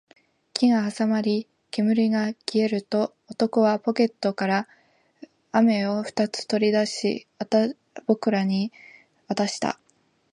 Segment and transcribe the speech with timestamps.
[0.55, 4.67] 火が収まり、煙が消えると、男はポケットから
[5.51, 7.27] 飴を二つ取り出し、
[8.07, 8.71] 僕らに
[9.27, 9.79] 渡した